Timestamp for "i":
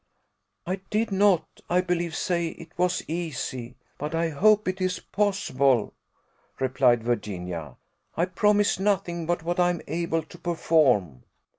0.65-0.77, 1.69-1.81, 4.15-4.29, 8.17-8.25, 9.59-9.69